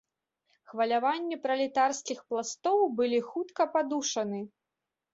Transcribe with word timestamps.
Хваляванні 0.71 1.37
пралетарскіх 1.43 2.19
пластоў 2.33 2.77
былі 3.03 3.23
хутка 3.31 3.71
падушаны. 3.79 4.47